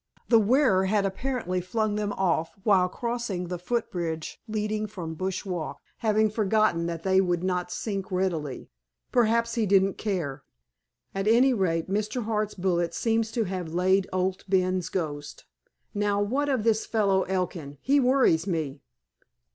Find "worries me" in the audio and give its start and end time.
17.99-18.81